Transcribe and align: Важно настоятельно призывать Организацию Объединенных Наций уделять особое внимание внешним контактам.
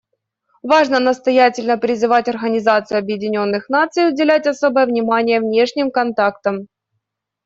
Важно 0.63 0.99
настоятельно 0.99 1.77
призывать 1.77 2.27
Организацию 2.27 2.97
Объединенных 2.97 3.69
Наций 3.69 4.09
уделять 4.09 4.47
особое 4.47 4.87
внимание 4.87 5.39
внешним 5.39 5.91
контактам. 5.91 6.67